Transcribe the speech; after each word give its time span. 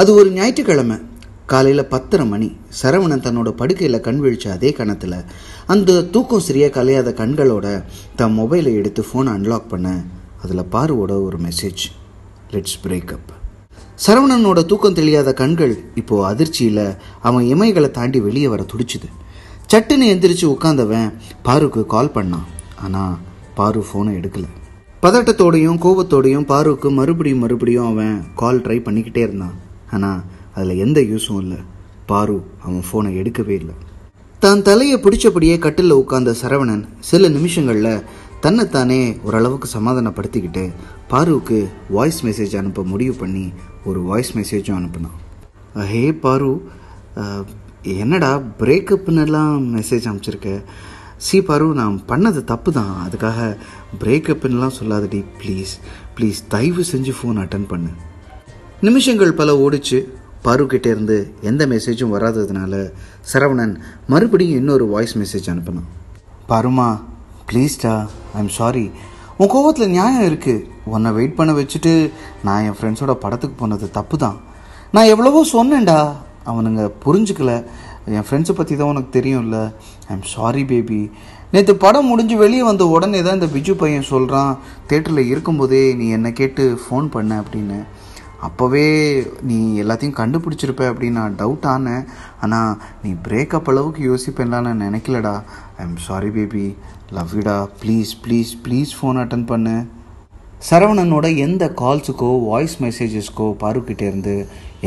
அது 0.00 0.10
ஒரு 0.14 0.28
ஞாயிற்றுக்கிழமை. 0.30 0.96
காலையில் 1.50 1.90
பத்தரை 1.92 2.24
மணி 2.30 2.48
சரவணன் 2.80 3.22
தன்னோட 3.26 3.50
படுக்கையில் 3.60 4.04
கண் 4.06 4.18
விழிச்ச 4.24 4.44
அதே 4.54 4.70
கணத்தில் 4.78 5.16
அந்த 5.72 6.00
தூக்கம் 6.14 6.44
சரியாக 6.46 6.72
கலையாத 6.76 7.10
கண்களோட 7.20 7.66
தன் 8.18 8.34
மொபைலை 8.38 8.72
எடுத்து 8.80 9.02
ஃபோனை 9.08 9.32
அன்லாக் 9.36 9.70
பண்ண 9.72 9.88
அதில் 10.42 10.70
பாருவோட 10.74 11.12
ஒரு 11.26 11.38
மெசேஜ் 11.46 11.84
லெட்ஸ் 12.54 12.76
பிரேக்கப் 12.84 13.30
சரவணனோட 14.06 14.60
தூக்கம் 14.70 14.96
தெளியாத 14.98 15.32
கண்கள் 15.42 15.74
இப்போ 16.00 16.16
அதிர்ச்சியில் 16.30 16.84
அவன் 17.28 17.44
இமைகளை 17.54 17.90
தாண்டி 17.90 18.20
வெளியே 18.20 18.48
வர 18.54 18.64
துடிச்சுது. 18.72 19.08
சட்டுன்னு 19.72 20.08
எந்திரிச்சு 20.14 20.46
உட்காந்தவன் 20.54 21.08
பாருக்கு 21.42 21.84
கால் 21.94 22.14
பண்ணான். 22.16 22.48
ஆனால் 22.84 23.14
பாரு 23.54 23.84
ஃபோனை 23.88 24.12
எடுக்கலை. 24.18 24.50
பதட்டத்தோடையும் 25.04 25.80
கோபத்தோடையும் 25.86 26.48
பாருக்கு 26.52 26.90
மறுபடியும் 26.90 27.44
மறுபடியும் 27.44 27.88
அவன் 27.92 28.16
கால் 28.42 28.60
ட்ரை 28.66 28.78
பண்ணிக்கிட்டே 28.86 29.22
இருந்தான். 29.28 29.56
ஆனால் 29.94 30.20
அதில் 30.56 30.82
எந்த 30.84 31.00
யூஸும் 31.12 31.40
இல்லை. 31.44 31.60
பாரு 32.10 32.36
அவன் 32.64 32.86
ஃபோனை 32.88 33.10
எடுக்கவே 33.20 33.54
இல்லை. 33.62 33.74
தான் 34.44 34.64
தலையை 34.68 34.96
பிடிச்சபடியே 35.04 35.56
கட்டிலில் 35.64 36.00
உட்கார்ந்த 36.02 36.32
சரவணன் 36.40 36.84
சில 37.10 37.28
நிமிஷங்களில் 37.36 38.02
தன்னைத்தானே 38.44 38.98
ஓரளவுக்கு 39.26 39.68
சமாதானப்படுத்திக்கிட்டு 39.76 40.64
பாருவுக்கு 41.12 41.58
வாய்ஸ் 41.96 42.20
மெசேஜ் 42.26 42.54
அனுப்ப 42.60 42.82
முடிவு 42.92 43.14
பண்ணி 43.22 43.44
ஒரு 43.88 44.00
வாய்ஸ் 44.10 44.32
மெசேஜும் 44.38 44.78
அனுப்புனான். 44.78 45.16
ஹே 45.92 46.02
பாரு 46.24 46.52
என்னடா 48.02 48.30
பிரேக்கப்புன்னெல்லாம் 48.60 49.56
மெசேஜ் 49.76 50.06
அனுப்பிச்சிருக்க? 50.08 50.52
சி 51.26 51.36
பாரு 51.48 51.66
நான் 51.80 51.96
பண்ணது 52.10 52.40
தப்பு 52.50 52.70
தான் 52.78 52.94
அதுக்காக 53.04 53.40
பிரேக்கப்புன்னெலாம் 54.02 54.76
சொல்லாதடி 54.78 55.20
ப்ளீஸ் 55.40 55.72
ப்ளீஸ் 56.16 56.40
தயவு 56.54 56.84
செஞ்சு 56.92 57.14
ஃபோன் 57.18 57.40
அட்டன் 57.44 57.70
பண்ணு. 57.72 57.90
நிமிஷங்கள் 58.84 59.38
பல 59.38 59.50
ஓடிச்சு. 59.64 59.98
பாருக்கிட்டே 60.46 60.88
இருந்து 60.94 61.16
எந்த 61.50 61.62
மெசேஜும் 61.70 62.12
வராததுனால 62.14 62.72
சரவணன் 63.30 63.72
மறுபடியும் 64.12 64.58
இன்னொரு 64.60 64.84
வாய்ஸ் 64.92 65.14
மெசேஜ் 65.20 65.48
அனுப்பினான். 65.52 65.88
பாருமா 66.50 66.88
ப்ளீஸ்டா 67.48 67.94
ஐம் 68.40 68.52
சாரி 68.58 68.84
உன் 69.38 69.50
கோவத்தில் 69.54 69.92
நியாயம் 69.94 70.26
இருக்குது 70.28 70.66
உன்னை 70.92 71.10
வெயிட் 71.18 71.38
பண்ண 71.38 71.52
வச்சுட்டு 71.60 71.94
நான் 72.46 72.64
என் 72.68 72.76
ஃப்ரெண்ட்ஸோட 72.78 73.14
படத்துக்கு 73.24 73.56
போனது 73.62 73.88
தப்பு 73.98 74.16
தான் 74.24 74.38
நான் 74.94 75.10
எவ்வளவோ 75.14 75.40
சொன்னேன்டா. 75.56 75.98
அவனுங்க 76.50 76.82
புரிஞ்சுக்கல. 77.04 77.52
என் 78.16 78.26
ஃப்ரெண்ட்ஸை 78.28 78.54
பற்றி 78.60 78.74
தான் 78.76 78.92
உனக்கு 78.92 79.10
தெரியும்ல. 79.18 79.58
ஐம் 80.12 80.24
சாரி 80.34 80.64
பேபி 80.70 81.00
நேற்று 81.52 81.74
படம் 81.84 82.10
முடிஞ்சு 82.12 82.36
வெளியே 82.44 82.62
வந்த 82.70 82.84
உடனே 82.94 83.20
தான் 83.26 83.38
இந்த 83.38 83.48
பிஜு 83.54 83.74
பையன் 83.82 84.10
சொல்கிறான் 84.14 84.52
தேட்டரில் 84.90 85.30
இருக்கும்போதே 85.32 85.84
நீ 86.00 86.08
என்னை 86.16 86.32
கேட்டு 86.40 86.64
ஃபோன் 86.82 87.08
பண்ண 87.14 87.32
அப்படின்னு. 87.42 87.78
அப்போவே 88.46 88.84
நீ 89.48 89.58
எல்லாத்தையும் 89.82 90.18
கண்டுபிடிச்சிருப்ப 90.18 90.84
அப்படின்னு 90.90 91.18
நான் 91.20 91.36
டவுட் 91.40 91.66
ஆனேன். 91.74 92.04
ஆனால் 92.44 92.72
நீ 93.02 93.10
பிரேக்கப் 93.26 93.68
அளவுக்கு 93.72 94.00
யோசிப்பேன்லாம் 94.10 94.66
நான் 94.68 94.84
நினைக்கலடா. 94.86 95.34
I 95.78 95.84
am 95.84 95.96
sorry 96.08 96.30
baby 96.36 96.64
love 97.18 97.32
யூடா 97.38 97.56
please 97.82 98.12
please 98.24 98.52
please 98.64 98.92
phone 98.98 99.20
attend 99.22 99.46
பண்ணு. 99.52 99.76
சரவணனோட 100.68 101.26
எந்த 101.46 101.64
கால்ஸுக்கோ 101.80 102.28
வாய்ஸ் 102.48 102.76
மெசேஜஸ்க்கோ 102.84 103.46
பாருக்கிட்டே 103.62 104.06
இருந்து 104.10 104.34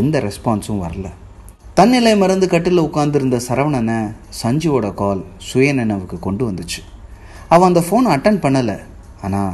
எந்த 0.01 0.21
ரெஸ்பான்ஸும் 0.27 0.83
வரல. 0.85 1.07
தன்னிலை 1.79 2.13
மறந்து 2.21 2.47
கட்டில் 2.53 2.85
உட்காந்துருந்த 2.85 3.37
சரவணனை 3.47 3.99
சஞ்சுவோட 4.41 4.87
கால் 5.01 5.21
சுயநினைவுக்கு 5.49 6.19
கொண்டு 6.19 6.43
வந்துச்சு. 6.51 6.81
அவன் 7.53 7.69
அந்த 7.71 7.83
ஃபோனை 7.87 8.09
அட்டன் 8.15 8.41
பண்ணலை. 8.45 8.77
ஆனால் 9.25 9.53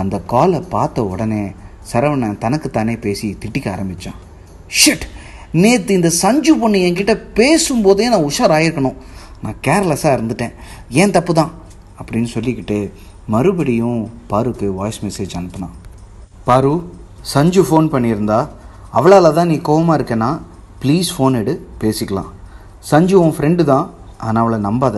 அந்த 0.00 0.16
காலை 0.32 0.60
பார்த்த 0.74 1.04
உடனே 1.12 1.42
சரவணன் 1.90 2.42
தனக்குத்தானே 2.44 2.94
பேசி 3.04 3.28
திட்டிக்க 3.42 3.66
ஆரம்பித்தான் 3.74 4.18
ஷிட் 4.80 5.06
நேற்று 5.62 5.92
இந்த 5.98 6.10
சஞ்சு 6.22 6.52
பொண்ணு 6.60 6.80
என்கிட்ட 6.88 7.14
பேசும்போதே 7.38 8.04
நான் 8.12 8.26
உஷாராயிருக்கணும். 8.30 8.98
நான் 9.44 9.56
கேர்லெஸ்ஸாக 9.66 10.16
இருந்துட்டேன். 10.16 10.52
ஏன் 11.02 11.14
தப்பு 11.16 11.32
தான் 11.38 11.52
அப்படின்னு 12.00 12.28
சொல்லிக்கிட்டு 12.34 12.78
மறுபடியும் 13.34 14.00
பாருக்கு 14.32 14.66
வாய்ஸ் 14.80 15.00
மெசேஜ் 15.06 15.34
அனுப்புனான். 15.38 15.74
பாரு 16.48 16.72
சஞ்சு 17.32 17.62
ஃபோன் 17.68 17.88
பண்ணியிருந்தா 17.94 18.38
அவளால் 18.98 19.36
தான் 19.38 19.50
நீ 19.52 19.56
கோவமாக 19.68 19.98
இருக்கேன்னா 19.98 20.30
ப்ளீஸ் 20.82 21.10
ஃபோன் 21.14 21.34
எடு 21.40 21.54
பேசிக்கலாம். 21.82 22.30
சஞ்சு 22.90 23.16
உன் 23.22 23.34
ஃப்ரெண்டு 23.36 23.64
தான் 23.72 23.86
ஆனால் 24.26 24.42
அவளை 24.44 24.58
நம்பாத. 24.68 24.96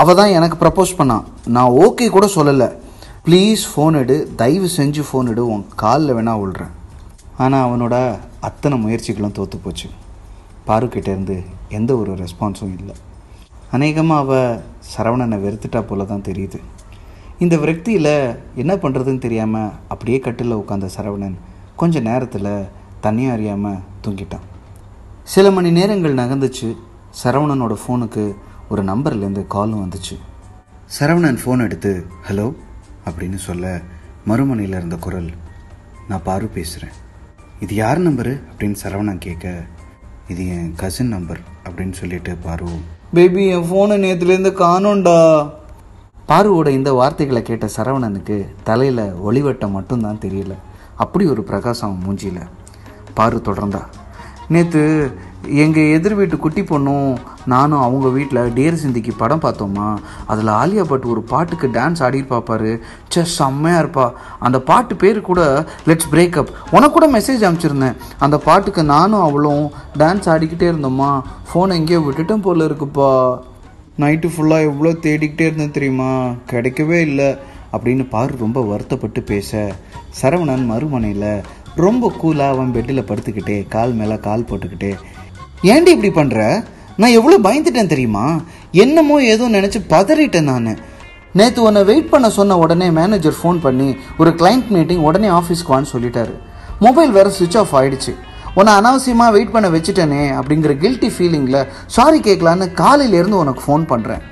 அவள் 0.00 0.18
தான் 0.20 0.34
எனக்கு 0.38 0.56
ப்ரப்போஸ் 0.62 0.98
பண்ணான். 0.98 1.24
நான் 1.56 1.76
ஓகே 1.84 2.06
கூட 2.16 2.26
சொல்லலை. 2.36 2.68
ப்ளீஸ் 3.26 3.62
ஃபோன் 3.68 3.96
எடு. 4.00 4.16
தயவு 4.40 4.68
செஞ்சு 4.76 5.02
ஃபோன் 5.06 5.28
எடு. 5.30 5.44
உன் 5.52 5.62
காலில் 5.80 6.12
வேணால் 6.16 6.40
விழுறேன் 6.40 6.74
ஆனால் 7.44 7.64
அவனோட 7.66 7.94
அத்தனை 8.48 8.76
முயற்சிகளும் 8.82 9.34
தோற்று 9.38 9.56
போச்சு. 9.64 9.88
பாருக்கிட்டேருந்து 10.68 11.36
எந்த 11.78 11.90
ஒரு 12.00 12.12
ரெஸ்பான்ஸும் 12.20 12.74
இல்லை. 12.78 12.94
அநேகமாக 13.76 14.22
அவள் 14.24 14.60
சரவணனை 14.92 15.38
வெறுத்துட்டா 15.44 15.80
போல 15.88 16.04
தான் 16.10 16.24
தெரியுது. 16.28 16.58
இந்த 17.44 17.56
விரக்தியில் 17.62 18.12
என்ன 18.62 18.76
பண்ணுறதுன்னு 18.84 19.24
தெரியாமல் 19.26 19.74
அப்படியே 19.94 20.20
கட்டில் 20.26 20.58
உட்காந்த 20.60 20.90
சரவணன் 20.96 21.36
கொஞ்ச 21.82 22.02
நேரத்தில் 22.10 22.50
தண்ணியும் 23.06 23.34
அறியாமல் 23.36 23.82
தூங்கிட்டான். 24.04 24.46
சில 25.34 25.50
மணி 25.56 25.72
நேரங்கள் 25.80 26.20
நகர்ந்துச்சு. 26.22 26.70
சரவணனோட 27.22 27.76
ஃபோனுக்கு 27.82 28.26
ஒரு 28.70 28.84
நம்பர்லேருந்து 28.92 29.44
காலும் 29.56 29.82
வந்துச்சு. 29.84 30.16
சரவணன் 30.98 31.42
ஃபோன் 31.42 31.66
எடுத்து 31.68 31.92
ஹலோ 32.30 32.48
அப்படின்னு 33.10 33.34
சொல்ல 33.34 33.80
மறுமனையில் 34.24 34.76
இருந்த 34.76 34.96
குரல் 34.96 35.30
நான் 36.08 36.22
பாரு 36.22 36.46
பேசுகிறேன் 36.46 36.94
இது 37.60 37.74
யார் 37.74 38.00
நம்பரு? 38.00 38.40
அப்படின்னு 38.52 38.74
சரவணன் 38.82 39.18
கேட்க 39.18 39.64
இது 40.28 40.48
என் 40.48 40.74
கசின் 40.76 41.08
நம்பர் 41.08 41.38
அப்படின்னு 41.64 41.92
சொல்லிட்டு 41.92 42.36
பாரு. 42.36 42.66
பேபி 43.14 43.48
என் 43.48 43.72
ஃபோனை 43.72 43.94
நேற்றுலேருந்து 44.04 44.52
காணோண்டா 44.52 45.50
பாருவோட 46.28 46.68
இந்த 46.68 46.92
வார்த்தைகளை 46.92 47.42
கேட்ட 47.42 47.68
சரவணனுக்கு 47.76 48.46
தலையில் 48.64 49.12
ஒளிவட்டம் 49.14 49.70
மட்டும்தான் 49.70 50.18
தெரியல. 50.20 50.54
அப்படி 50.96 51.26
ஒரு 51.26 51.42
பிரகாசம் 51.42 52.02
மூஞ்சியில். 52.06 52.46
பாரு 53.14 53.42
தொடர்ந்தா. 53.44 53.82
நேற்று 54.48 55.12
எங்கள் 55.48 55.92
எதிர் 55.92 56.14
வீட்டு 56.14 56.36
குட்டி 56.36 56.62
பொண்ணும் 56.62 57.16
நானும் 57.46 57.80
அவங்க 57.80 58.08
வீட்டில் 58.08 58.38
டேர் 58.38 58.78
சிந்திக்கு 58.86 59.10
படம் 59.16 59.40
பார்த்தோமா 59.40 59.96
அதில் 60.26 60.46
ஆலியா 60.46 60.84
பட் 60.84 61.02
ஒரு 61.02 61.22
பாட்டுக்கு 61.22 61.66
டான்ஸ் 61.66 62.00
ஆடிட்டு 62.00 62.30
பார்ப்பாரு 62.30 62.80
சே 63.08 63.24
செம்மையாக 63.24 63.86
இருப்பா. 63.86 64.12
அந்த 64.38 64.60
பாட்டு 64.60 64.96
பேர் 64.96 65.20
கூட 65.20 65.66
லெட்ஸ் 65.86 66.08
பிரேக்கப் 66.10 66.48
உனக்கு 66.70 66.90
கூட 66.90 67.10
மெசேஜ் 67.10 67.46
அனுப்பிச்சிருந்தேன். 67.48 67.96
அந்த 68.18 68.38
பாட்டுக்கு 68.38 68.84
நானும் 68.84 69.20
அவளும் 69.20 69.70
டான்ஸ் 69.98 70.28
ஆடிக்கிட்டே 70.34 70.70
இருந்தோமா 70.72 71.22
ஃபோனை 71.52 71.72
எங்கேயோ 71.72 72.00
விட்டுட்டேன் 72.00 72.42
போல 72.42 72.64
இருக்குப்பா. 72.64 73.38
நைட்டு 73.98 74.30
ஃபுல்லாக 74.36 74.60
எவ்வளோ 74.60 74.90
தேடிக்கிட்டே 74.90 75.40
இருந்தேன் 75.40 75.70
தெரியுமா? 75.70 76.30
கிடைக்கவே 76.50 77.00
இல்லை. 77.00 77.36
அப்படின்னு 77.72 78.08
பாரு 78.08 78.34
ரொம்ப 78.38 78.60
வருத்தப்பட்டு 78.60 79.22
பேச. 79.22 79.74
சரவணன் 80.22 80.66
மறுமனையில் 80.66 81.42
ரொம்ப 81.74 82.12
கூலாக 82.22 82.48
அவன் 82.48 82.72
பெட்டில் 82.72 83.02
படுத்துக்கிட்டே 83.02 83.68
கால் 83.68 83.92
மேலே 83.92 84.18
கால் 84.18 84.42
போட்டுக்கிட்டே 84.42 84.94
ஏன்டி 85.62 85.90
இப்படி 85.96 86.10
பண்ணுற 86.20 86.64
நான் 86.96 87.16
எவ்வளோ 87.18 87.38
பயந்துட்டேன் 87.38 87.92
தெரியுமா? 87.92 88.40
என்னமோ 88.70 89.22
ஏதோ 89.22 89.48
நினச்சி 89.48 89.80
பதறிட்டேன் 89.88 90.48
நான். 90.50 90.78
நேற்று 91.32 91.62
உன்னை 91.62 91.84
வெயிட் 91.84 92.10
பண்ண 92.10 92.30
சொன்ன 92.30 92.56
உடனே 92.58 92.90
மேனேஜர் 92.90 93.36
ஃபோன் 93.42 93.58
பண்ணி 93.60 93.96
ஒரு 94.18 94.30
கிளைண்ட் 94.30 94.68
மீட்டிங் 94.68 95.02
உடனே 95.08 95.28
ஆஃபீஸ்க்கு 95.28 95.72
வான்னு 95.72 95.92
சொல்லிட்டாரு. 95.92 96.34
மொபைல் 96.78 97.10
வேறு 97.10 97.30
சுவிட்ச் 97.30 97.56
ஆஃப் 97.56 97.74
ஆகிடுச்சு 97.76 98.14
உன்னை 98.54 98.72
அனாவசியமாக 98.74 99.30
வெயிட் 99.30 99.50
பண்ண 99.50 99.68
வச்சுட்டேனே 99.68 100.22
அப்படிங்கிற 100.38 100.74
கில்ட்டி 100.82 101.10
ஃபீலிங்கில் 101.16 101.66
சாரி 101.86 102.20
கேட்கலான்னு 102.20 102.66
காலையிலேருந்து 102.82 103.42
உனக்கு 103.42 103.62
ஃபோன் 103.66 103.84
பண்ணுறேன் 103.92 104.22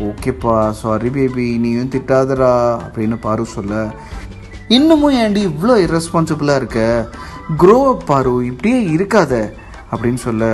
ஓகேப்பா 0.00 0.70
சாரி 0.70 1.08
பேபி 1.08 1.58
நீயும் 1.58 1.90
திட்டாதடா 1.90 2.52
அப்படின்னு 2.84 3.16
பாரு 3.20 3.46
சொல்ல. 3.46 3.90
இன்னமும் 4.68 5.14
ஏன்டி 5.14 5.40
இவ்வளோ 5.50 5.74
irresponsible-ஆ 5.84 6.54
இருக்க? 6.56 7.08
க்ரோ 7.58 7.88
அப் 7.88 8.06
பாரு 8.06 8.46
இப்படியே 8.46 8.80
இருக்காத. 8.80 9.52
அப்படின்னு 9.92 10.20
சொல்ல 10.26 10.44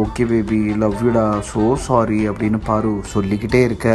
ஓகே 0.00 0.24
பேபி 0.30 0.58
லவ் 0.82 0.96
யூடா 1.04 1.24
ஸோ 1.50 1.62
சாரி 1.86 2.18
அப்படின்னு 2.30 2.58
பாரு 2.64 2.90
சொல்லிக்கிட்டே 3.12 3.60
இருக்க. 3.68 3.88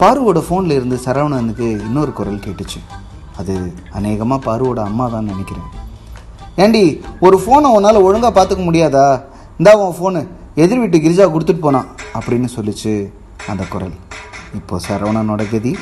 பாருவோட 0.00 0.38
ஃபோனில் 0.46 0.76
இருந்து 0.78 0.96
சரவணனுக்கு 1.04 1.66
இன்னொரு 1.86 2.12
குரல் 2.18 2.44
கேட்டுச்சு. 2.46 2.80
அது 3.40 3.54
அநேகமாக 3.98 4.40
பாருவோட 4.46 4.80
அம்மா 4.90 5.06
தான் 5.14 5.28
நினைக்கிறேன். 5.32 5.68
ஏண்டி 6.64 6.84
ஒரு 7.26 7.38
ஃபோனை 7.42 7.70
உன்னால் 7.76 8.04
ஒழுங்காக 8.06 8.32
பார்த்துக்க 8.38 8.64
முடியாதா? 8.68 9.06
இந்தா 9.58 9.72
உன் 9.82 9.96
ஃபோனு 9.98 10.22
எதிர் 10.64 10.82
வீட்டு 10.82 10.98
கிரிஜா 11.04 11.26
கொடுத்துட்டு 11.34 11.66
போனான் 11.66 11.88
அப்படின்னு 12.18 12.48
சொல்லிச்சு 12.56 12.94
அந்த 13.52 13.64
குரல். 13.74 13.94
இப்போ 14.58 14.80
சரவணனோட 14.88 15.44
கதி 15.54 15.72